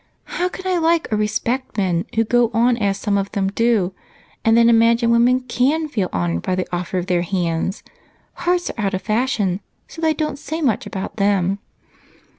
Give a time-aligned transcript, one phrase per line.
[0.23, 3.93] How can I like or respect men who go on as some of them do
[4.43, 7.83] and then imagine women can feel honored by the offer of their hands?
[8.33, 11.59] Hearts are out of fashion, so they don't say much about them."